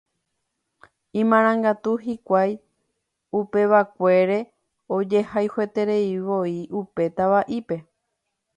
[1.23, 2.55] Imarangatu hikuái
[3.41, 4.39] upevakuére
[4.97, 7.83] ojehayhuetereivoi upe tava'ípe.